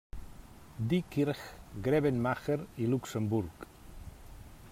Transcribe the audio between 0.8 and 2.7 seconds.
Diekirch, Grevenmacher